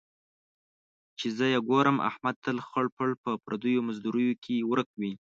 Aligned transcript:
چې 1.19 1.27
زه 1.37 1.45
یې 1.53 1.59
ګورم، 1.69 1.97
احمد 2.09 2.35
تل 2.45 2.57
خړ 2.67 2.85
پړ 2.95 3.09
په 3.23 3.31
پردیو 3.43 3.85
مزدوریو 3.87 4.33
کې 4.43 4.65
ورک 4.69 4.89
وي. 4.99 5.13